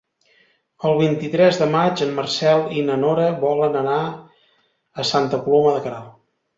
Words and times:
El 0.89 0.95
vint-i-tres 1.01 1.59
de 1.65 1.67
maig 1.75 2.03
en 2.07 2.17
Marcel 2.21 2.65
i 2.79 2.87
na 2.89 2.97
Nora 3.05 3.29
volen 3.47 3.81
anar 3.85 4.03
a 4.13 5.09
Santa 5.15 5.45
Coloma 5.49 5.81
de 5.81 5.89
Queralt. 5.89 6.15